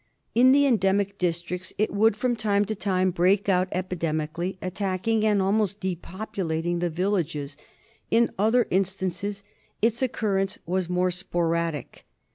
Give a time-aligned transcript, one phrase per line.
[0.33, 5.43] In the endemic districts it would from time to time break out epidemically, attacking and
[5.43, 7.55] almost depopulating the villages;
[8.09, 9.43] in other instances
[9.79, 12.07] its occurrence was more sporadic.